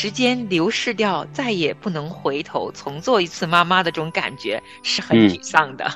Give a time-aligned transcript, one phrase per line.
[0.00, 5.92] 时间流逝掉，再也不能回头重做一次妈妈的这种感觉是很沮丧的。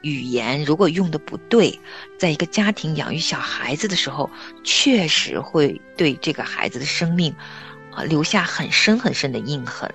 [0.00, 1.78] 语言如果用的不对，
[2.18, 4.30] 在一个家庭养育小孩子的时候，
[4.64, 7.30] 确实会对这个孩子的生命
[7.94, 9.86] 啊留下很深很深的印痕。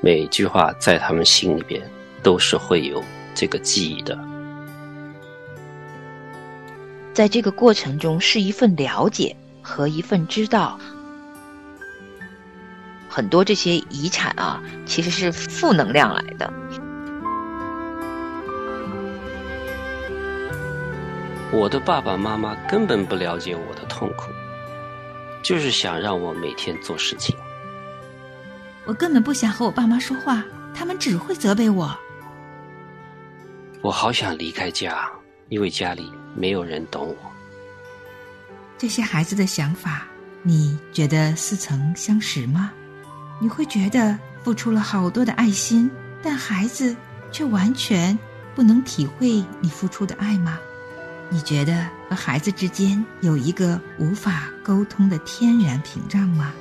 [0.00, 1.88] 每一句话在他们心里边
[2.20, 3.00] 都是会有
[3.32, 4.33] 这个记忆的。
[7.14, 10.78] 在这个过程中，是一份了解和一份知道。
[13.08, 16.52] 很多这些遗产啊，其实是负能量来的。
[21.52, 24.32] 我的爸爸妈妈根本不了解我的痛苦，
[25.40, 27.36] 就是想让我每天做事情。
[28.84, 30.42] 我根本不想和我爸妈说话，
[30.74, 31.96] 他们只会责备我。
[33.82, 35.08] 我好想离开家，
[35.48, 37.30] 因为家里没有人懂我。
[38.76, 40.06] 这些孩子的想法，
[40.42, 42.72] 你觉得似曾相识吗？
[43.40, 45.90] 你会觉得付出了好多的爱心，
[46.22, 46.94] 但孩子
[47.32, 48.18] 却完全
[48.54, 50.58] 不能体会你付出的爱吗？
[51.30, 56.52] 你觉得和孩子之间有一个无法沟通的天然屏障吗？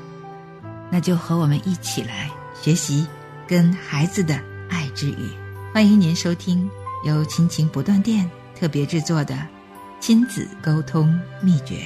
[0.89, 2.29] 那就和我们一起来
[2.59, 3.05] 学习
[3.47, 5.29] 跟孩子的爱之语。
[5.73, 6.69] 欢迎您收听
[7.03, 9.35] 由亲情不断电特别制作的
[10.05, 11.77] 亲子沟通秘诀。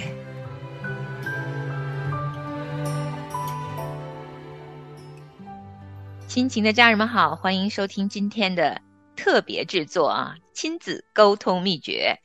[6.28, 8.82] 亲情的家人们好，欢迎收听今天的
[9.16, 12.18] 特别制作啊，亲子沟通秘诀。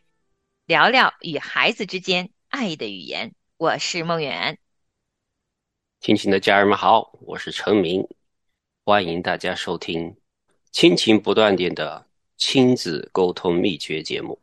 [0.64, 4.58] 聊聊与孩子之间爱的语言，我是梦圆。
[6.00, 8.02] 亲情的家人们好，我是陈明，
[8.86, 10.16] 欢迎大家收听
[10.70, 12.06] 亲情不断电的
[12.38, 14.40] 亲子沟通秘诀节目。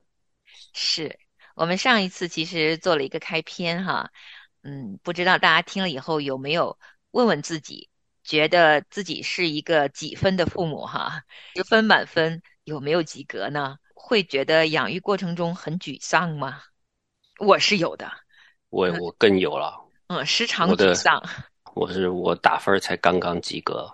[0.74, 1.18] 是
[1.60, 4.10] 我们上一次其实做了一个开篇哈，
[4.64, 6.80] 嗯，不知道大家听了以后有没有
[7.12, 7.90] 问问自己，
[8.24, 11.22] 觉得自己是一个几分的父母哈？
[11.58, 13.76] 十分满分有没有及格呢？
[13.94, 16.62] 会觉得养育过程中很沮丧吗？
[17.40, 18.10] 我是有的，
[18.70, 21.22] 我我更有了，嗯，时常沮丧。
[21.76, 23.92] 我是我打分才刚刚及格，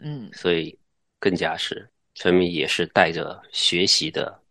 [0.00, 0.78] 嗯，所以
[1.18, 4.42] 更加是陈明也是带着学习的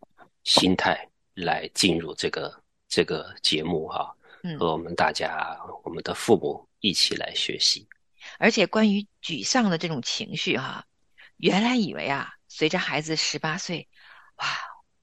[0.43, 4.15] 心态来进入这个这个节目哈，
[4.59, 7.87] 和我们大家我们的父母一起来学习。
[8.37, 10.85] 而且关于沮丧的这种情绪哈，
[11.37, 13.87] 原来以为啊，随着孩子十八岁，
[14.37, 14.45] 哇。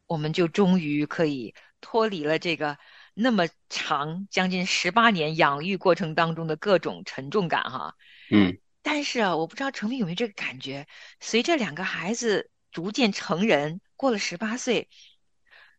[0.07, 2.77] 我们就终于可以脱离了这个
[3.15, 7.97] 那么长将近十八年养育过程当中的各种沉重感哈，
[8.31, 10.87] 嗯，但是啊，我不知道程明有没有这个感觉，
[11.21, 14.91] 随着两个孩子逐渐成人，过了十八岁，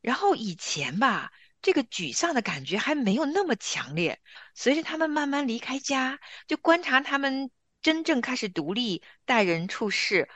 [0.06, 1.32] 然后以前吧，
[1.64, 4.20] 这个沮丧的感觉还没有那么强烈，
[4.54, 7.50] 随着他们慢慢离开家，就观察他们
[7.82, 10.30] 真正开始独立待人处事，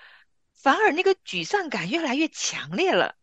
[0.56, 3.14] 反而那个沮丧感越来越强烈了。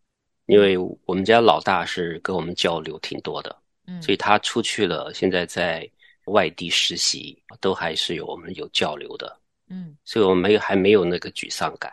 [0.46, 5.90] 因为我们家老大是跟我们交流挺多的，嗯，所以他出去了，现在在
[6.26, 11.92] 外地实习，都还是有我们有交流的，嗯，所以我们没有还没有那个沮丧感，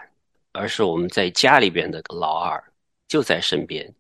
[0.52, 2.64] 而是我们在家里边的老二
[3.08, 3.92] 就在身边，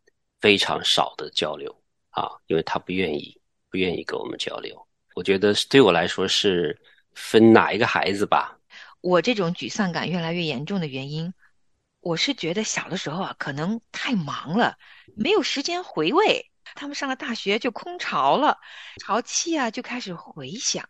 [0.43, 1.73] 非常少的交流
[2.09, 3.39] 啊，因为他不愿意
[3.69, 4.85] 不愿意跟我们交流。
[5.15, 6.77] 我觉得对我来说是
[7.13, 8.59] 分哪一个孩子吧。
[8.99, 11.33] 我这种沮丧感越来越严重的原因。
[12.01, 14.77] 我是觉得小的时候啊，可能太忙了，
[15.15, 16.51] 没有时间回味。
[16.75, 18.57] 他们上了大学就空巢了，
[18.99, 20.85] 潮气啊就开始回想。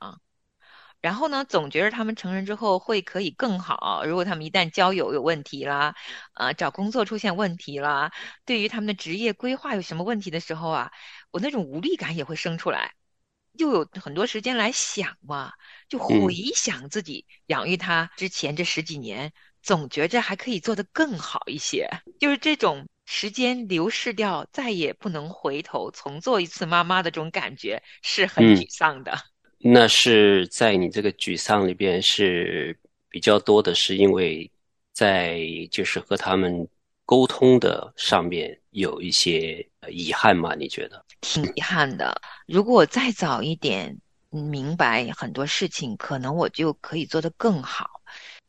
[1.03, 4.05] 然后呢，总觉得他们成人之后会可以更好。
[4.05, 5.95] 如果他们一旦交友有问题啦，
[6.31, 8.13] 啊，找工作出现问题啦，
[8.45, 10.91] 对于他们的职业规划有什么问题的时候啊，
[11.29, 12.93] 我那种无力感也会生出来，
[13.51, 15.51] 又有很多时间来想嘛，
[15.89, 19.33] 就回想自己养育他之前这十几年。
[19.61, 21.89] 总觉着还可以做得更好一些，
[22.19, 29.17] 就是这种时间流逝掉，再也不能回头重做一次妈妈的这种感觉，是很沮丧的。
[29.65, 32.77] 那是在你这个沮丧里边是
[33.07, 34.51] 比较多的，是因为
[34.91, 35.39] 在
[35.71, 36.67] 就是和他们
[37.05, 40.53] 沟通的上面有一些遗憾吗？
[40.53, 41.05] 你觉得？
[41.21, 42.21] 挺遗憾的。
[42.45, 43.97] 如果我再早一点
[44.29, 47.89] 明白很多事情，可能我就可以做得更好。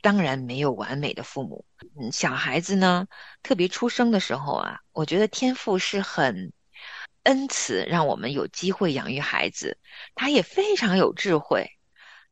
[0.02, 1.64] 当然没有完美的父母。
[1.96, 3.06] 嗯，小孩子呢，
[3.42, 6.52] 特别出生的时候啊，我觉得天赋是很
[7.24, 9.78] 恩赐，让我们有机会养育孩子。
[10.14, 11.68] 他也非常有智慧，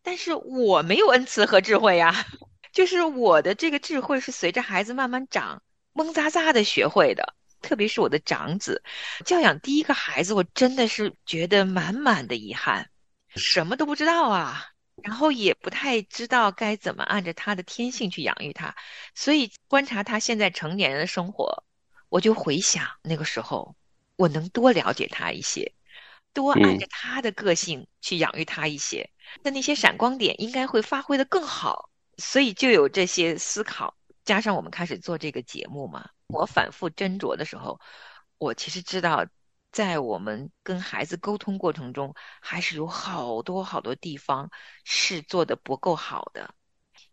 [0.03, 2.27] 但是我没有恩赐和智慧呀。
[2.73, 5.63] 就是我的这个智慧是随着孩子慢慢长，
[5.93, 7.35] 蒙扎扎的学会的。
[7.61, 8.83] 特别是我的长子，
[9.25, 12.89] 教养第一个孩子，我真的是觉得满满的遗憾，
[13.37, 14.67] 什么都不知道啊，
[15.01, 18.75] 然后也不太知道该怎么按着他的天性去养育他，
[19.15, 21.63] 所以观察他现在成年人的生活，
[22.09, 23.77] 我就回想那个时候，
[24.17, 25.75] 我能多了解他一些，
[26.33, 29.11] 多按着他的个性去养育他一些，
[29.43, 33.97] 那那些闪光点应该会发挥的更好，所以就有这些思考。
[34.25, 37.81] 加上我们开始做这个节目嘛，我反复斟酌的时候，
[38.39, 39.27] 我其实知道，
[39.73, 44.51] 在我们跟孩子沟通过程中，还是有好多好多地方
[44.85, 46.55] 是做的不够好的，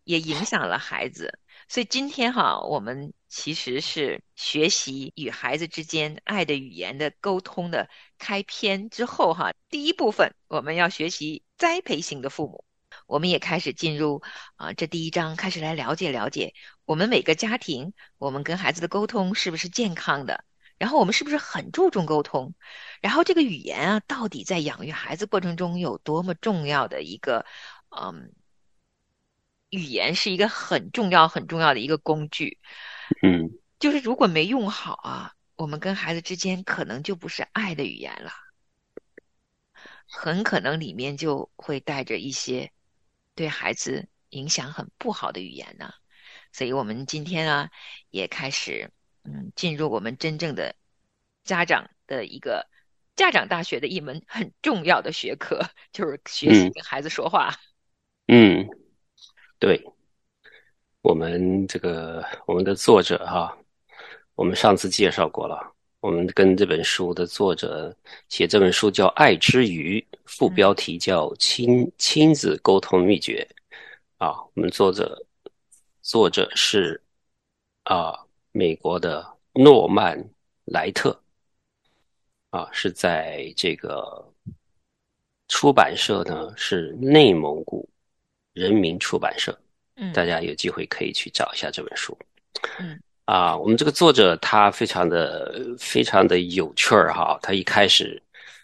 [0.04, 1.40] 也影响了孩子。
[1.70, 7.88] 所以今天哈，我们其实是学习与孩子之间爱的语言的沟通的
[8.18, 12.64] 开篇之后哈，第一部分我们要学习栽培型的父母。
[13.06, 14.20] 我们也开始进入
[14.56, 16.54] 啊，这第一章开始来了解了解
[16.86, 20.44] 我们每个家庭，我们跟孩子的沟通是不是健康的？
[20.76, 22.52] 然后我们是不是很注重沟通？
[23.00, 27.46] 然后这个语言啊，到底在养育孩子过程中有多么重要的一个
[27.90, 28.32] 嗯，
[29.70, 32.58] 语言是一个很重要很重要的一个工具。
[33.22, 38.30] 嗯，就是如果没用好啊，我们跟孩子之间可能就不是爱的语言了，
[40.06, 42.70] 很可能里面就会带着一些。
[43.36, 45.94] 对孩子影响很不好的语言呢，
[46.52, 47.70] 所以我们今天啊
[48.10, 48.90] 也开始
[49.22, 50.74] 嗯进入我们真正的
[51.42, 52.68] 家长的一个
[53.16, 57.54] 家长大学的一门很重要的学科， 就是学习跟孩子说话。
[58.26, 58.68] 嗯，
[59.60, 59.78] 对，
[61.02, 63.54] 我们这个我们的作者哈，
[64.34, 67.94] 我们上次介绍过了，我们跟这本书的作者
[68.30, 70.00] 写这本书叫《爱之语》。
[70.24, 73.46] 副标题叫“亲亲子沟通秘诀”，
[74.16, 75.22] 啊，我们作者
[76.00, 76.98] 作者是
[77.82, 78.18] 啊，
[78.52, 80.18] 美国的诺曼
[80.64, 81.20] 莱特，
[82.48, 84.24] 啊，是在这个
[85.48, 87.86] 出版社呢，是内蒙古
[88.52, 89.58] 人民出版社，
[89.96, 92.16] 嗯，大家有机会可以去找一下这本书，
[92.78, 98.22] 嗯，啊，我们这个作者他非常的非常的有趣儿哈，他一开始。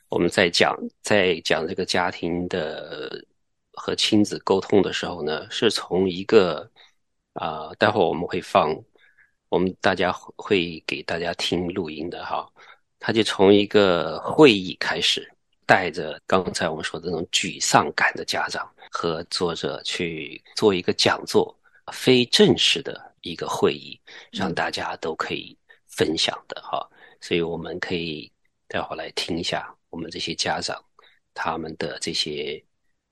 [0.08, 3.10] 我们在讲在讲这个家庭的
[3.72, 6.70] 和亲子沟通的时候呢，是从一个
[7.32, 8.72] 啊，待会儿我们会放，
[9.48, 12.48] 我们大家会给大家听录音的哈。
[13.00, 15.28] 他就从一个会议开始，
[15.66, 21.54] 带着刚才我们说的那种沮丧感的家长和作者去做一个讲座，
[21.92, 25.58] 非正式的一个会议，让大家都可以
[25.88, 26.88] 分享的哈。
[27.20, 28.32] 所以我们可以
[28.68, 29.74] 待会儿来听一下。
[29.90, 30.80] 我们这些家长，
[31.34, 32.62] 他们的这些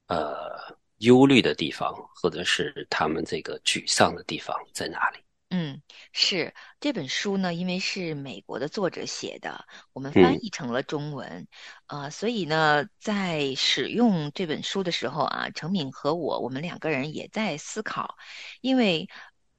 [0.08, 0.50] 呃
[0.98, 5.18] 忧虑的地方，或者是他们这个沮丧的地方在哪里？
[5.56, 11.46] 嗯，是这本书呢，因为是美国的作者写的，我们翻译成了中文，
[11.86, 18.16] 呃，所以呢，在使用这本书的时候啊，程敏和我，我们两个人也在思考，
[18.62, 19.08] 因为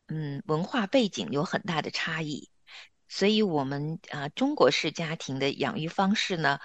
[0.08, 2.50] 嗯，文化背景有很大的差异，
[3.08, 6.60] 所以我们啊，中国式家庭的养育方式呢。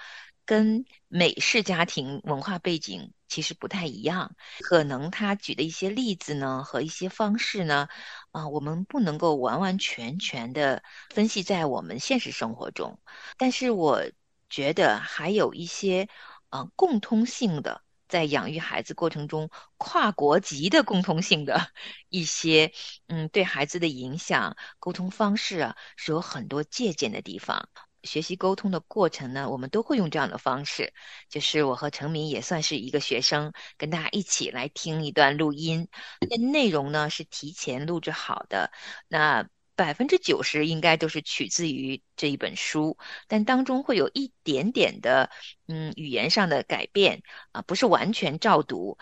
[0.51, 7.87] 跟美式家庭文化背景其实不太一样，可能他举的一些例子呢和一些方式呢，
[8.31, 12.99] 啊，我们不能够完完全全的分析在我们现实生活中，
[13.37, 14.03] 但是我
[14.49, 16.09] 觉得还有一些
[16.49, 21.71] 啊共通性的，在养育孩子过程中跨国籍的共通性的
[22.09, 22.73] 一些
[23.07, 27.69] 嗯对孩子的影响沟通方式啊是有很多借鉴的地方。
[28.03, 30.93] 学习沟通的过程呢，我们都会用这样的方式，
[31.29, 35.87] 就是我和陈明也算是一个学生，跟大家一起来听一段录音。
[36.29, 38.71] 那内容呢是提前录制好的，
[39.07, 45.29] 那百分之九十应该都是取自于这一本书，但当中会有一点点的
[45.67, 48.97] 嗯语言上的改变啊，不是完全照读，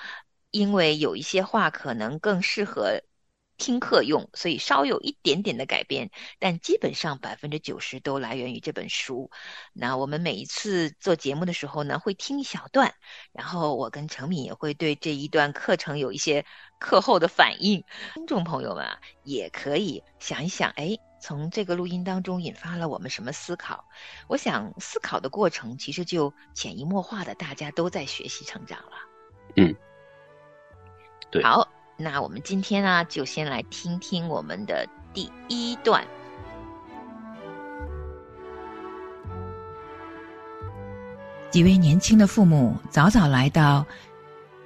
[0.51, 3.01] 因为有一些话可能更适合。
[3.59, 9.29] 听课用，所以稍有一点点的改变，但基本上百分之九十都来源于这本书。
[9.73, 12.95] 那我们每一次做节目的时候呢，会听一小段，
[13.33, 16.45] 然后我跟程敏也会对这一段课程有一些
[16.79, 17.83] 课后的反应。
[18.15, 23.83] 听众朋友们啊，也可以想一想，哎，从这个录音当中引发了我们什么思考？
[24.27, 28.91] 我想思考的过程其实就潜移默化的，大家都在学习成长了。
[29.57, 29.75] 嗯，
[31.29, 31.67] 对，好。
[32.01, 36.01] 那我们今天呢，就先来听听我们的第一段。
[41.51, 43.85] 几位年轻的父母早早来到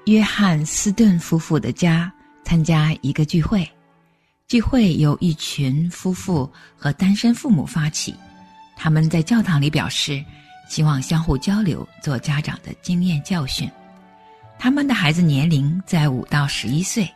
[0.06, 2.14] 约翰斯顿夫妇的家
[2.44, 3.68] 参加一个聚会。
[4.48, 6.48] 聚会由一群夫妇
[6.78, 8.14] 和单身父母发起，
[8.76, 10.24] 他们在教堂里表示，
[10.70, 13.68] 希望相互交流，做家长的经验教训。
[14.60, 17.10] 他们的孩子年龄在五到十一岁，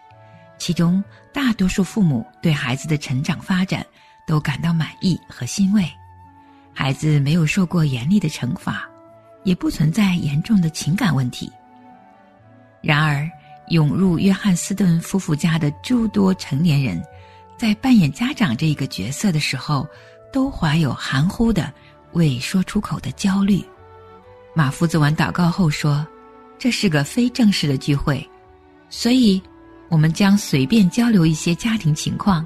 [0.58, 3.86] 其中大多数父母对孩子的成长发展
[4.26, 5.90] 都感到满意和欣慰。
[6.74, 8.88] 孩子没有受过严厉的惩罚，
[9.44, 11.52] 也不存在严重的情感问题。
[12.82, 13.30] 然而，
[13.70, 17.04] 涌入约翰斯顿夫妇家的诸多成年人，
[17.58, 19.88] 在扮演家长这一个角色的时候，
[20.32, 21.74] 都怀有含糊的、
[22.14, 23.64] 未说出口的焦虑。
[24.54, 26.06] 马夫做完祷告后说
[26.58, 28.28] ：“这是个非正式的聚会，
[28.90, 29.42] 所以，
[29.90, 32.46] 我们将随便交流一些家庭情况，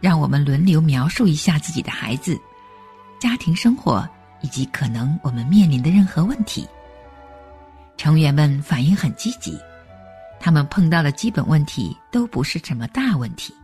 [0.00, 2.38] 让我们轮流描述一下自己的孩子。”
[3.18, 4.08] 家庭生活
[4.40, 6.66] 以及可能我们面临的任何问题，
[7.98, 9.58] 成员们反应很积极。
[10.38, 13.54] 他们碰到的基本问题都不是什么大问题，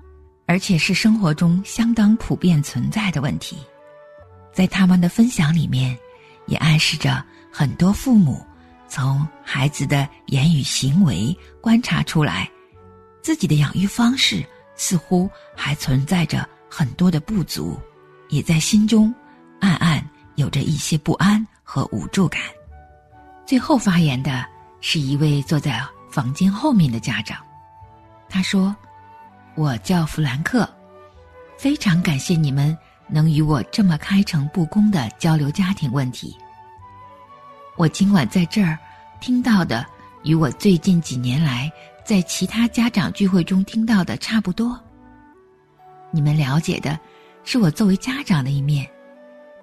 [0.45, 3.57] 而且是生活中相当普遍存在的问题。
[4.53, 5.97] 在他们的分享里面，
[6.47, 8.45] 也暗示着很多父母
[8.87, 12.47] 从孩子的言语行为观察出来，
[13.27, 17.77] 自己的养育方式似乎还存在着很多的不足，
[18.29, 19.13] 也在心中。
[19.59, 20.01] 暗暗
[20.37, 22.41] 有着一些不安和无助感。
[23.45, 24.47] 最后发言的
[24.81, 27.45] 是一位坐在房间后面的家长，
[28.29, 28.73] 他说
[29.59, 30.65] ：“我叫弗兰克，
[31.59, 32.79] 非常感谢你们
[33.09, 36.39] 能与我这么开诚布公的交流家庭问题。
[37.75, 38.79] 我今晚在这儿
[39.21, 39.85] 听到的，
[40.23, 41.69] 与我最近几年来
[42.07, 44.81] 在其他家长聚会中听到的差不多。
[46.13, 46.99] 你们了解的
[47.43, 48.89] 是我作为家长的一面。”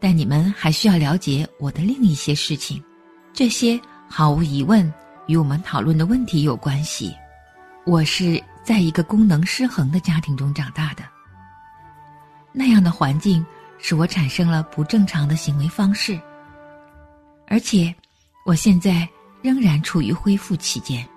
[0.01, 2.83] 但你们还需要了解我的另一些事情，
[3.31, 4.93] 这些毫无疑问
[5.27, 7.15] 与我们讨论的问题有关系。
[7.85, 11.03] 我是在一个功能失衡的家庭中长大的，
[12.51, 13.45] 那样的环境
[13.77, 16.19] 使我产生了不正常的行为方式，
[17.47, 17.95] 而且
[18.45, 19.07] 我现在
[19.41, 21.07] 仍然处于恢复期间。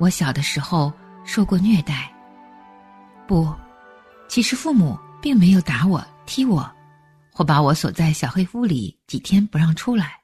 [0.00, 0.92] 我小的时候
[1.24, 2.10] 受过虐待，
[3.28, 3.54] 不，
[4.28, 6.68] 其实父母并没有打我、踢我。
[7.32, 10.20] 或把我锁在小黑屋里几天不让出来。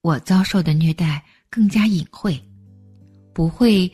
[0.00, 2.42] 我遭受的虐待更加隐晦，
[3.34, 3.92] 不会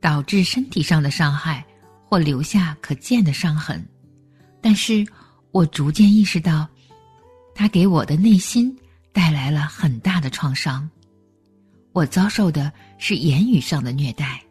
[0.00, 1.64] 导致身体上的伤害
[2.08, 3.84] 或留下可见的伤痕，
[4.60, 5.04] 但是
[5.50, 6.68] 我逐渐意识到，
[7.52, 8.76] 它给我的内心
[9.12, 10.88] 带来了很大的创伤。
[11.92, 14.42] 我遭受的是言语上的虐待。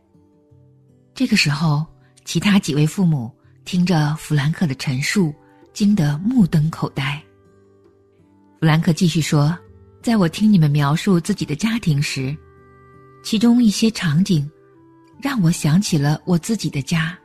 [1.13, 1.85] 这个时候，
[2.25, 3.31] 其他几位父母
[3.65, 5.33] 听着弗兰克的陈述。
[5.73, 7.17] 惊得目瞪口呆。
[8.59, 9.57] 弗兰克继续说
[10.03, 12.35] ：“在我听你们描述自己的家庭时，
[13.23, 14.51] 其中一些场景
[15.21, 17.17] 让我想起了我自己的家。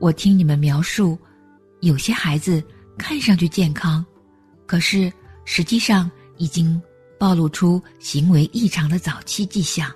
[0.00, 1.18] 我听你们描述，
[1.82, 2.64] 有些孩子
[2.96, 4.02] 看上去健康，
[4.64, 5.12] 可是
[5.44, 6.80] 实际上已经
[7.24, 9.90] 暴露出行为异常的早期迹象。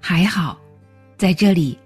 [0.00, 0.58] 还好，
[1.16, 1.78] 在这里，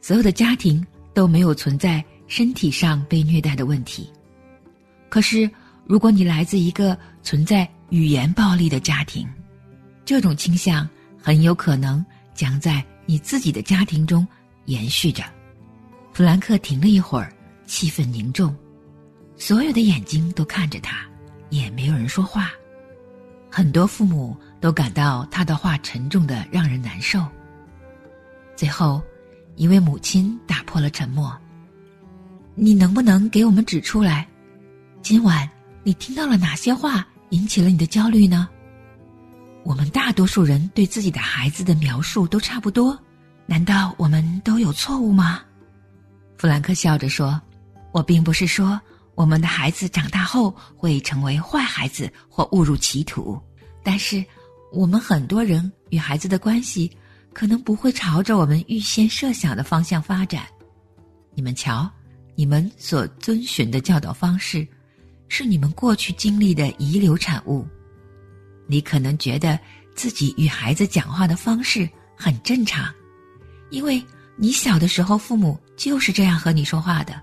[0.00, 0.82] 所有的家庭
[1.12, 4.10] 都没有存在。”身体上被虐待的问题，
[5.10, 5.48] 可是
[5.84, 9.28] 如果你来自一个存在语言暴力的家庭，
[10.06, 10.88] 这种倾向
[11.22, 12.02] 很有可能
[12.34, 14.26] 将在你自己的家庭中
[14.64, 15.22] 延续着。
[16.14, 17.30] 弗兰克停了一会儿，
[17.66, 18.56] 气氛凝重，
[19.36, 21.06] 所有的眼睛都看着他，
[21.50, 22.50] 也没有人说话。
[23.56, 27.24] 很多父母都感到他的话沉重的让人难受。
[28.56, 29.00] 最后，
[29.54, 31.32] 一位母亲打破了沉默。
[32.56, 34.26] 你能不能给我们指出来，
[35.02, 35.48] 今晚
[35.84, 38.48] 你听到了哪些话引起了你的焦虑呢？
[39.62, 42.98] 我们大多数人对自己的孩子的描述都差不多，
[43.46, 45.40] 难道我们都有错误吗？
[46.36, 47.40] 弗兰克笑着说
[47.94, 48.80] ：“我并不是说
[49.14, 53.40] 我们的孩子长大后会成为坏孩子或误入歧途，
[53.82, 54.24] 但是
[54.72, 56.90] 我们很多人与孩子的关系
[57.32, 60.44] 可能不会朝着我们预先设想的方向发展。
[61.34, 61.90] 你们瞧。”
[62.36, 64.66] 你们所遵循的教导方式，
[65.28, 67.64] 是你们过去经历的遗留产物。
[68.66, 69.56] 你可能觉得
[69.94, 72.92] 自己与孩子讲话的方式很正常，
[73.70, 74.04] 因为
[74.34, 77.14] 你小的时候父母就是这样和你说话的。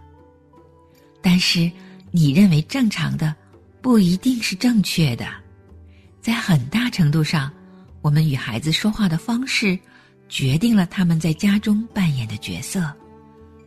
[1.22, 1.72] 但是，
[2.12, 3.36] 你认为正常的，
[3.82, 5.28] 不一定是正确的。
[6.22, 7.52] 在很大程度上，
[8.02, 9.78] 我们与孩子说话的方式，
[10.30, 12.92] 决定了他们在家中扮演的角色。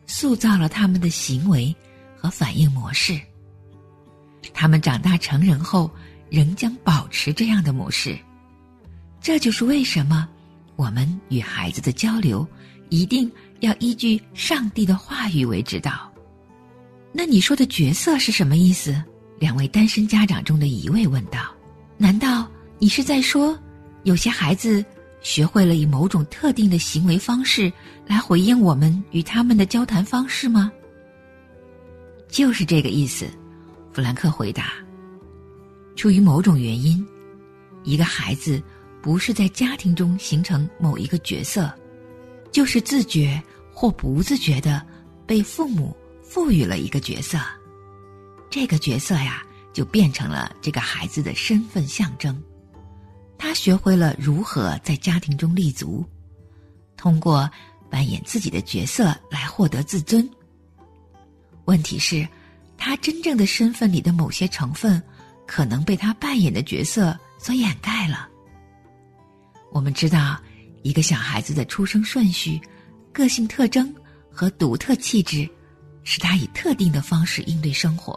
[0.06, 1.74] 塑造了他们的行为
[2.14, 3.18] 和反应模式。
[4.52, 5.90] 他们长大成人后，
[6.28, 8.18] 仍将保持这样的模式。
[9.20, 10.28] 这就是为什么
[10.76, 12.46] 我们与孩子的交流
[12.90, 16.12] 一定要依据上帝的话语为指导。
[17.16, 19.00] 那你说的角色是什么意思？
[19.38, 21.54] 两位单身家长中的一位问道
[21.96, 23.56] ：“难道你是在说，
[24.02, 24.84] 有些孩子
[25.20, 27.72] 学会了以某种特定的行为方式
[28.04, 30.72] 来回应我们与他们的交谈方式吗？”
[32.28, 33.26] 就是这个意思，
[33.92, 34.72] 弗兰克回答。
[35.94, 37.06] 出于某种原因，
[37.84, 38.60] 一个孩子
[39.00, 41.72] 不是在家庭中形成某一个角色，
[42.50, 43.40] 就是自觉
[43.72, 44.84] 或不自觉的
[45.28, 45.96] 被父母。
[46.34, 47.38] 赋予了一个角色，
[48.50, 49.40] 这个角色呀，
[49.72, 52.42] 就变成了这个孩子的身份象征。
[53.38, 56.04] 他学会了如何在家庭中立足，
[56.96, 57.48] 通过
[57.88, 60.28] 扮演自己的角色来获得自尊。
[61.66, 62.26] 问题是，
[62.76, 65.00] 他真正的身份里的某些成分，
[65.46, 68.28] 可能被他扮演的角色所掩盖了。
[69.70, 70.36] 我们知道，
[70.82, 72.60] 一个小孩子的出生顺序、
[73.12, 73.94] 个性特征
[74.32, 75.48] 和独特气质。
[76.04, 78.16] 使他以特定的方式应对生活，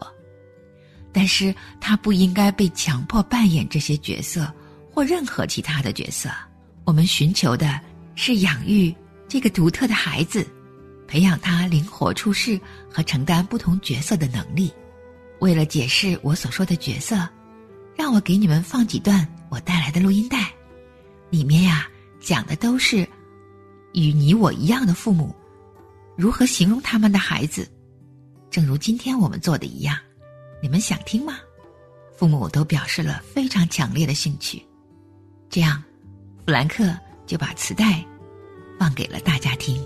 [1.12, 4.52] 但是他不应该被强迫扮演这些角色
[4.94, 6.30] 或任何其他的角色。
[6.84, 7.80] 我们寻求的
[8.16, 8.94] 是养育
[9.28, 10.46] 这个独特的孩子，
[11.08, 14.72] 培养他灵活处事和承担不同角色的能力。
[15.40, 17.28] 为了解释我所说的角色，
[17.96, 20.52] 让我给你们放几段我带来的录音带，
[21.30, 21.88] 里面呀
[22.20, 23.08] 讲的都是
[23.94, 25.36] 与你我一样的父母
[26.16, 27.70] 如何形容他们的孩子。
[28.58, 29.96] 正如今天我们做的一样，
[30.64, 31.38] 你们想听吗？
[32.12, 34.66] 父母都表示了非常强烈的兴趣。
[35.48, 35.80] 这样，
[36.44, 36.84] 弗兰克
[37.28, 38.04] 就把磁带
[38.80, 39.80] 放给了大家听。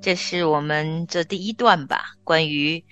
[0.00, 2.82] 这是我们这第一段吧，关于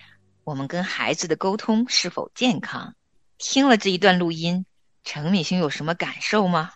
[0.45, 2.95] 我们跟孩子的沟通是否健康。
[3.39, 4.67] 听了这一段录音，
[5.05, 6.73] 程敏兄有什么感受吗？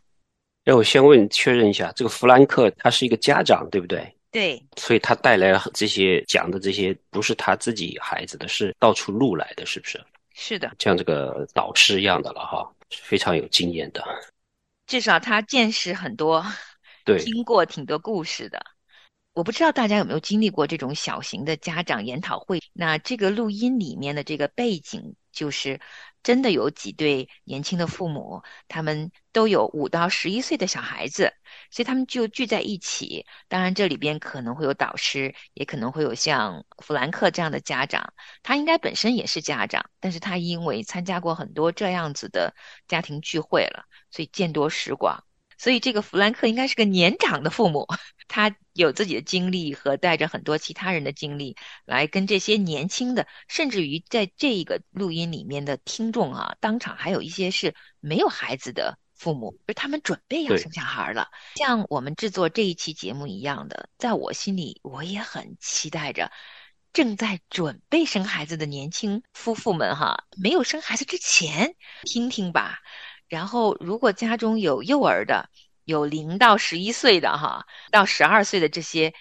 [0.64, 4.11] 那我先问确认一下，这个弗兰克他是一个家长，对不对？
[4.31, 10.03] 对，所以他带来了这些讲的这些不是他自己孩子的，是到处录来的，是不是？
[10.33, 14.03] 是的，像这个导师一样的了哈，非常有经验的。
[14.87, 16.44] 至少他见识很多，
[17.05, 18.61] 对，听过挺多故事的。
[19.35, 22.62] 我不知道大家有没有经历过这种小型的家长研讨会？
[22.73, 25.81] 那这个录音里面的这个背景就是。
[26.25, 31.31] 真的有几对年轻的父母，他们都有五到十一岁的小孩子，
[31.70, 33.27] 所以他们就聚在一起。
[33.47, 38.14] 当然，这里边可能会有导师，也可能会有像弗兰克这样的家长。
[38.42, 42.55] 他应该本身也是家长，但是他因为参加过很多这样子的
[42.88, 45.23] 家庭聚会了，所以见多识广。
[45.59, 47.87] 所以这个弗兰克应该是个年长的父母，
[48.29, 66.31] 他有自己的经历和带着很多其他人的经历来跟这些年轻的，甚至于在这个录音里面的听众啊，当场还有一些是没有孩子的父母，就他们准备要生小孩了，像我们制作这一期节目一样的，在我心里我也很期待着
[66.93, 72.81] 正在准备生孩子的年轻夫妇们哈，没有生孩子之前听听吧。
[73.28, 75.48] 然后，如果家中有幼儿的，
[75.84, 79.14] 有零到十一岁的哈，到十二岁的这些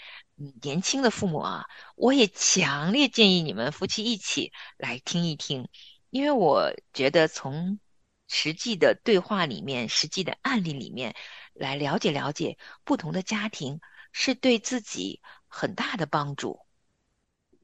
[0.61, 5.67] 年轻的父母啊，我也强烈建议你们夫妻一起来听一听，
[6.09, 7.79] 因为我觉得从
[8.27, 11.15] 实际的对话里面、实际的案例里面
[11.53, 13.79] 来了解了解不同的家庭，
[14.11, 16.59] 是对自己很大的帮助。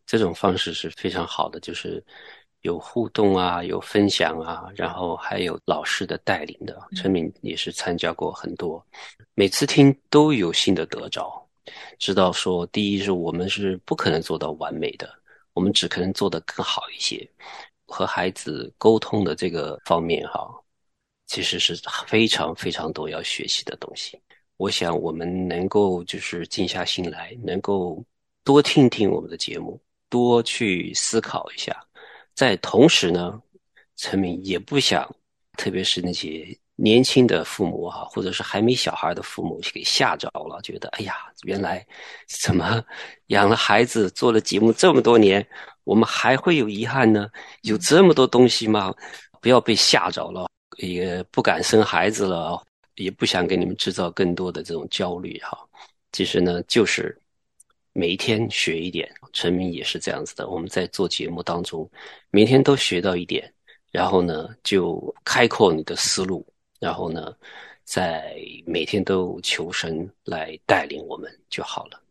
[0.05, 2.03] 这种方式是非常好的，就是。
[2.61, 6.77] 有互动啊，有分享啊，然后还有老师的带领的。
[6.95, 8.85] 陈敏也是参加过很多，
[9.33, 11.41] 每次听都有新的得着，
[11.97, 15.09] 知道说，第一是我们是不可能做到完美的，
[15.53, 17.27] 我们只可能做得更好一些。
[17.91, 20.47] 和孩子沟通的这个方面哈，
[21.25, 24.21] 其实是非常非常多要学习的东西。
[24.57, 28.05] 我想我们能够就是静下心来，能够
[28.43, 31.75] 多听听我们的节目，多去思考一下。
[32.35, 33.41] 在同时呢，
[33.95, 35.07] 陈明也不想，
[35.57, 41.85] 特别是那些年轻的父母哈，或者是还没小孩的父母给吓着了，觉得哎呀，原来
[42.27, 42.83] 怎么
[43.27, 45.45] 养了孩子做了节目这么多年，
[45.83, 47.29] 我们还会有遗憾呢？
[47.63, 48.93] 有这么多东西吗？
[49.41, 52.61] 不要被吓着了，也不敢生孩子了，
[52.95, 55.57] 也不想给你们制造更多的这种焦虑哈。
[56.11, 57.17] 其实呢，就是。
[57.91, 60.47] 每一天学一点，陈明也是这样子的。
[60.47, 61.89] 我们在做节目当中，
[62.29, 63.51] 每天都学到一点，
[63.91, 66.45] 然后呢，就开阔你的思路，
[66.79, 67.33] 然后呢，
[67.83, 72.01] 在每天都求神来带领我们就好了。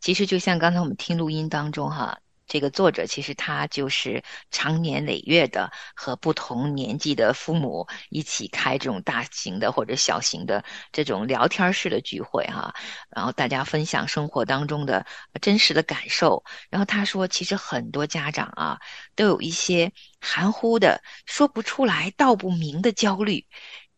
[0.00, 12.74] 其实就像刚才我们听录音当中哈，这个作者其实他就是长年累月的和不同年纪的父母一起开这种大型的或者小型的这种聊天式的聚会哈，
[13.10, 15.06] 然后大家分享生活当中的
[15.40, 16.42] 真实的感受。
[16.70, 18.78] 然后他说，其实很多家长啊
[19.14, 23.46] 都有一些含糊的、说不出来、道不明的焦虑。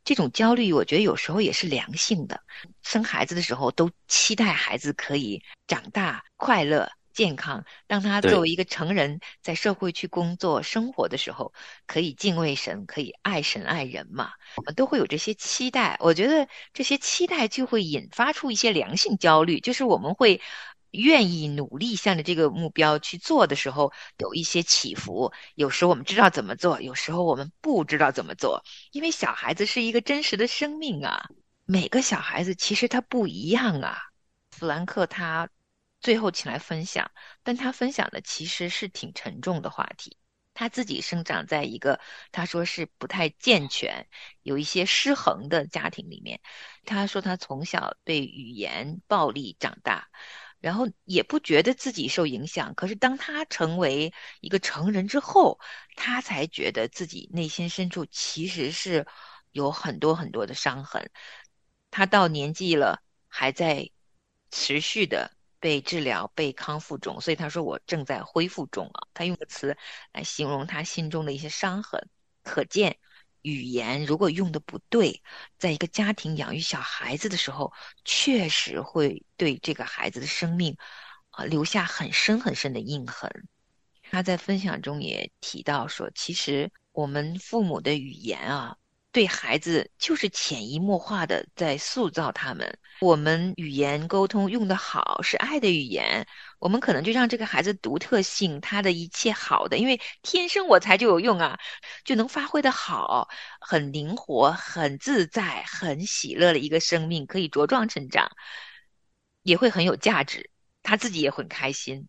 [0.02, 2.40] 这种焦虑，我觉得有时候也是良性的。
[2.82, 6.90] 生孩子的时候都期待孩子可以长大快乐。
[7.12, 11.52] 健康，当他作为一个成人，在社会去工作生活的时候，
[11.86, 14.30] 可以敬畏神，可以爱神爱人嘛？
[14.56, 15.96] 我们都会有这些期待。
[16.00, 20.40] 我觉得这些期待就会引发出一些良性焦虑，就是我们会
[20.92, 25.32] 愿意努力向着这个目标去做的时候，有一些起伏。
[25.54, 31.28] 有时候我们知道怎么做，有时候我们不知道怎么做，因为小孩子是一个真实的生命啊，
[31.64, 33.98] 每个小孩子其实他不一样啊。
[34.50, 35.48] 弗兰克他。
[36.00, 37.10] 最后请来分享，
[37.42, 40.16] 但他分享的其实是挺沉重的话题。
[40.52, 42.00] 他自己生长在一个
[42.32, 44.06] 他说是不太健全、
[44.42, 46.40] 有一些失衡的家庭里面。
[46.84, 50.08] 他说他从小被语言暴力长大，
[50.58, 52.74] 然后也不觉得自己受影响。
[52.74, 55.58] 可是当他成为一个成人之后，
[55.96, 59.06] 他才觉得自己内心深处其实是
[59.52, 61.10] 有很多很多的伤痕。
[61.90, 63.90] 他到年纪了，还在
[64.50, 65.30] 持续的。
[65.60, 69.06] 被治疗、被康复中，所以他说我正在恢复中啊。
[69.14, 69.76] 他用个词
[70.12, 72.08] 来形容他心中的一些伤痕，
[72.42, 72.98] 可见
[73.42, 75.22] 语言如果用的不对，
[75.58, 77.72] 在一个家庭养育小孩子的时候，
[78.04, 80.76] 确实会对这个孩子的生命
[81.30, 83.30] 啊留下很深很深的印痕。
[84.10, 88.76] 他在分享中也提到说，其实我们父母的语言啊。
[89.12, 92.78] 对孩子就是潜移默化的在塑造他们。
[93.00, 96.26] 我们语言沟通用的好，是爱的语言，
[96.58, 101.58] 我们可能就让这个孩子独特性，他的一切好的，因为天生我材就有用啊，
[102.04, 103.28] 就能发挥的好，
[103.60, 108.30] 很灵活、很自在、很喜乐的一个生命，可以茁壮成长，
[109.42, 110.50] 也会很有价值，
[110.82, 112.06] 他自己也很开心，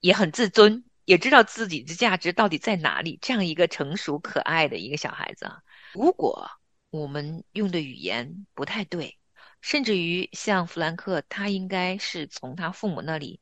[0.00, 0.84] 也很自尊。
[1.04, 5.62] 也知道自己的价值到底在哪里，这样一个成熟可爱的一个小孩子啊，
[5.96, 6.50] 如果
[6.90, 9.18] 我们用的语言不太对，
[9.60, 13.40] 甚至于像弗兰克，他应该是从他父母那里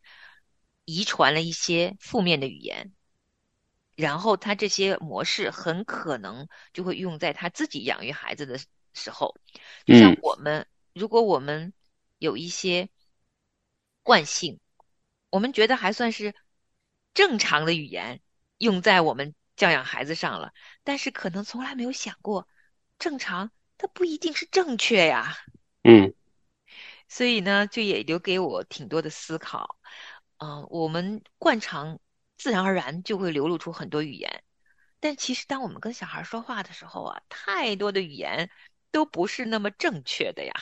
[0.84, 2.92] 遗传了一些负面的语言，
[3.96, 8.58] 然后他这些模式很可能就会用在他自己养育孩子的
[8.92, 9.36] 时候，
[9.84, 11.72] 就像我们，如果我们
[12.18, 12.88] 有一些
[14.02, 14.60] 惯性，
[15.30, 16.34] 我们觉得还算是。
[17.16, 18.20] 正常的语言
[18.58, 22.48] 用在我们教养孩子上了，但是可能从来没有想过，
[22.98, 25.36] 正常它不一定是正确呀。
[25.82, 26.12] 嗯，
[27.08, 29.78] 所以呢，就也留给我挺多的思考。
[30.38, 32.00] 嗯，我们惯常
[32.36, 34.42] 自然而然就会流露出很多语言，
[35.00, 38.50] 但其实当我们跟小孩说话的时候啊，太多的语言
[38.90, 40.52] 都不是那么正确的呀。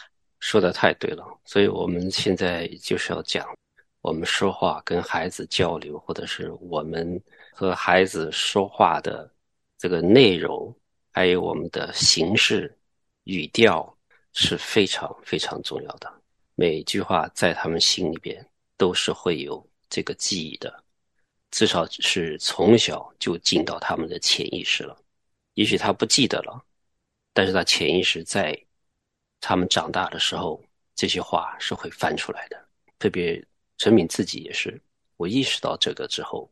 [0.40, 3.46] 说的太对了，所以我们现在就是要讲。
[4.00, 9.30] 我们说话跟孩子交流，或者是我们和孩子说话的
[9.78, 10.74] 这个内容，
[11.10, 12.76] 还有我们的形式、
[13.24, 13.96] 语调
[14.32, 16.12] 是非常非常重要的。
[16.54, 18.44] 每一句话在他们心里边
[18.76, 20.82] 都是会有这个记忆的，
[21.50, 24.96] 至少是从小就进到他们的潜意识了。
[25.54, 26.64] 也许他不记得了，
[27.32, 28.58] 但是他潜意识在
[29.40, 30.62] 他们长大的时候，
[30.94, 33.44] 这些话是会翻出来的，特别。
[33.78, 34.80] 陈敏自己也是，
[35.16, 36.48] 我意识到这个之后，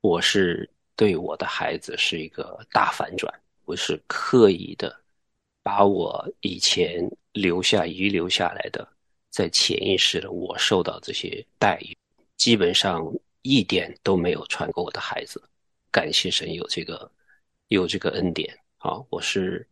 [0.00, 3.32] 我是对我的孩子是一个大反转。
[3.64, 4.94] 我是刻意的，
[5.62, 8.88] 把我以前留下遗留下来的，
[9.28, 11.96] 在潜意识的我受到这些待遇，
[12.36, 13.04] 基本上
[13.42, 15.42] 一点都没有传给我的孩子。
[15.90, 17.10] 感谢神有这个
[17.68, 19.02] 有这个恩典啊！
[19.10, 19.66] 我是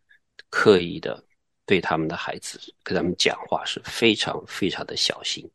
[0.51, 1.23] 刻意的
[1.65, 5.49] 对他们的孩子跟他们讲话是非常非常的小心。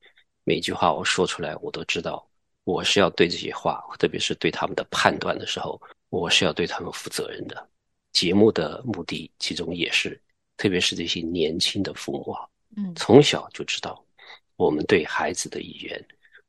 [0.45, 2.25] 每句话我说出来，我都知道，
[2.71, 5.79] 我是要对这些话，特别是对他们的判断的时候，
[6.09, 7.67] 我是要对他们负责任的。
[8.13, 10.17] 节目的目的，其中也是，
[10.55, 14.01] 特别是这些年轻的父母啊，嗯，从小就知道，
[14.55, 16.01] 我们对孩子的语言，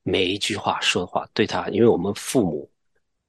[0.04, 2.70] 每一句话说的话，对他，因为我们父母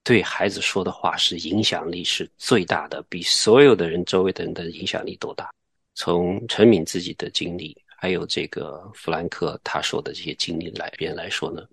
[0.03, 5.49] 对孩子说的话是影响力是最大的，比所有的人周围的人的影响力都大。
[5.95, 7.75] 从陈敏自己的经历。
[8.03, 11.65] 还有这个弗兰克他说的这些经历来边来说呢，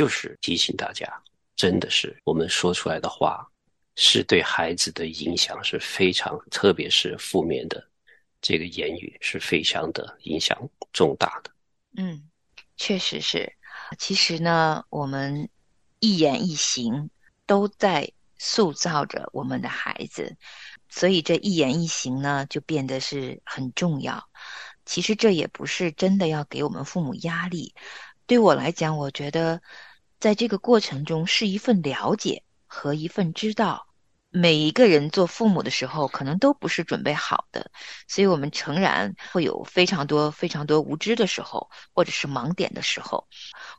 [0.00, 1.06] 就是提醒大家，
[1.54, 3.46] 真的是我们说出来的话，
[3.96, 7.86] 是对孩子的影响是非常，特别是负面的
[8.40, 10.58] 这个言语是非常的影响
[10.90, 11.50] 重大的。
[11.98, 12.30] 嗯，
[12.78, 13.52] 确实是。
[13.98, 15.50] 其实呢，我们
[15.98, 17.10] 一言一行
[17.44, 20.34] 都在塑造着我们的孩子，
[20.88, 24.30] 所以这一言一行呢，就变得是很重要。
[24.86, 27.74] 其实这也不是真的要给我们父母压力。
[28.26, 29.60] 对我来讲，我觉得
[30.20, 33.86] 在这个过程中是一份了解和一份知道。
[34.32, 37.72] 每一个人做父母的时候，可能都不是准备好的，
[38.06, 43.26] 所以我们诚然会有非常多、非常多无知的时候，或者是盲点的时候。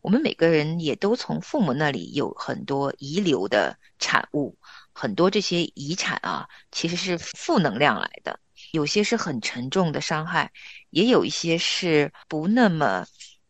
[0.01, 4.57] 我们每个人也都从父母那里有很多遗留的产物，
[4.91, 8.37] 很多这些遗产啊，其实是负能量来的，
[8.71, 10.51] 有些是很沉重的伤害，
[10.89, 13.05] 也有一些是不那么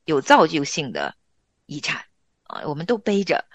[0.06, 1.15] 有造就性的
[1.65, 2.11] 遗产。
[2.52, 3.46] 啊，我们都背着，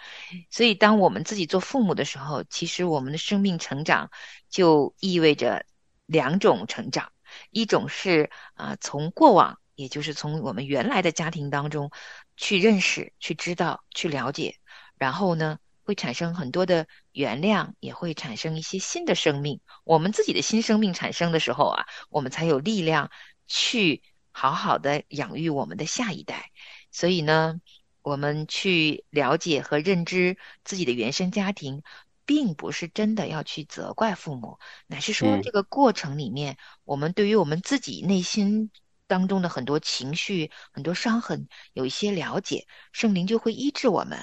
[0.51, 4.11] 所以当我们自己做父母的时候，其实我们的生命成长
[4.49, 5.67] 就意味着
[6.07, 7.13] 两种成长，
[7.51, 11.91] 一种是啊从过往，也就是从我们原来的家庭当中
[12.39, 14.57] 去认识、去知道、去了解，
[14.97, 19.61] 然后呢会产生很多的原谅，也会产生一些新的生命。
[19.85, 23.11] 我们自己的新生命产生的时候啊，我们才有力量
[23.47, 26.51] 去好好的养育我们的下一代。
[26.91, 27.61] 所以呢。
[28.07, 31.83] 我们去了解和认知自己的原生家庭，
[32.25, 38.71] 并不是真的要去责怪父母，乃是说这个过程里面，我们对于我们自己内心
[39.09, 44.23] 当中的很多情绪、很多伤痕有一些了解，圣灵就会医治我们，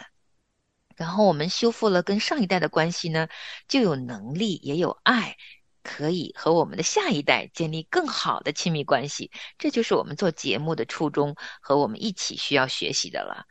[0.96, 3.28] 然后我们修复了跟上一代的关系呢，
[3.68, 5.36] 就有能力也有爱。
[5.84, 13.46] 可以和我们的下一代建立更好的亲密关系，这就是我们做节目的初衷和我们一起需要学习的了。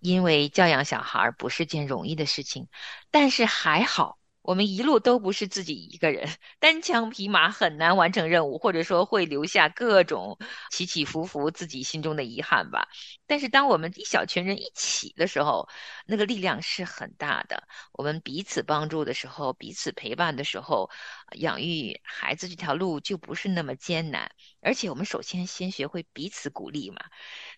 [0.00, 2.68] 因为教养小孩不是件容易的事情，
[3.10, 4.18] 但是还好。
[4.44, 6.28] 我们一路都不是自己一个人，
[6.58, 10.38] 单枪匹马很难完成任务，或者说会留下各种
[10.70, 12.86] 起起伏伏，自己心中的遗憾吧。
[13.26, 15.66] 但是当我们一小群人一起的时候，
[16.04, 17.66] 那个力量是很大的。
[17.92, 20.90] 我们彼此帮助的时候，彼此陪伴的时候，
[21.38, 24.30] 养育孩子这条路就不是那么艰难。
[24.60, 26.98] 而且我们首先先学会彼此鼓励嘛。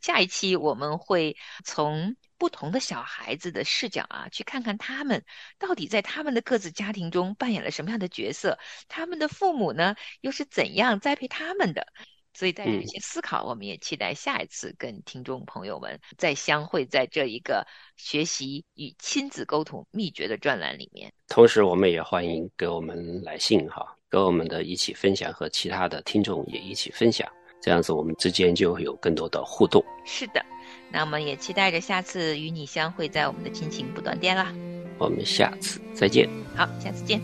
[0.00, 2.14] 下一期我们会从。
[2.38, 5.24] 不同的小孩子的视角啊，去看看他们
[5.58, 11.86] 到底在他们的各自家庭中扮演了什么样的角色，他们的父母呢又是怎样栽培他们的？
[12.34, 21.10] 所以带着一些思考，我们也期待下一次跟听众朋友们再相会在这一个学习与亲子沟通秘诀的专栏里面。
[21.28, 27.26] 同时，我们也欢迎给我们来信哈，跟我们的一起分享，和其他的听众也一起分享，
[27.66, 29.84] 这样子我们之间就会有更多的互动。
[30.04, 30.40] 是的。
[30.88, 34.54] 那我们也期待着下次与你相会在我们的亲情不断电啦。
[34.98, 36.30] 我们下次再见。
[36.54, 37.20] 好，下次见。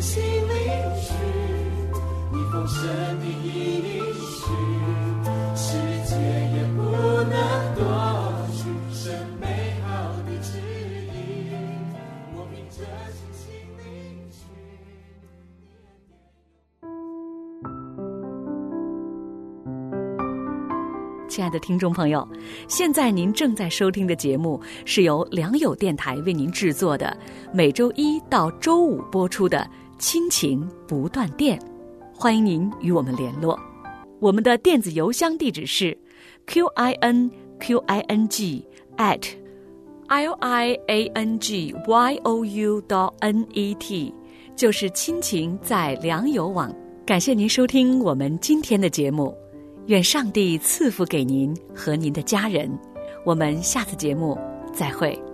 [0.00, 0.46] 心灵
[0.94, 1.12] 是
[2.30, 2.86] 你风声
[3.18, 3.48] 的意
[3.82, 4.46] 义是
[5.56, 5.66] 世
[6.06, 6.80] 界也不
[7.24, 7.34] 能
[7.74, 7.82] 夺
[8.52, 8.62] 取
[8.94, 9.44] 是美
[9.82, 9.88] 好
[10.24, 10.56] 的旨
[11.12, 11.50] 意
[12.36, 12.76] 我凭着
[13.10, 13.42] 信心
[16.82, 16.86] 嗯
[21.28, 22.26] 亲爱的听众朋友
[22.68, 27.18] 现在您正在收听的节目是由良友电台为您制作的
[27.52, 31.58] 每周一到周五播出的亲情不断电》，
[32.14, 33.58] 欢迎您与我们联络。
[34.20, 35.96] 我们的电子邮箱地址是
[36.46, 38.64] q i n q i n g
[38.96, 39.22] at
[40.06, 44.14] l i a n g y o u dot n e t，
[44.56, 46.72] 就是亲情在良友网。
[47.04, 49.36] 感谢您收听我们今天的节目。
[49.86, 52.70] 愿上帝赐福给您和您的家人，
[53.24, 54.38] 我们下次节目
[54.72, 55.27] 再会。